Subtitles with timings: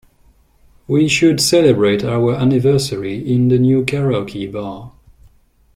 [0.87, 4.93] We should celebrate our anniversary in the new karaoke bar.